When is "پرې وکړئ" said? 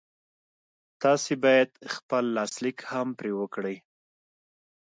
3.19-3.75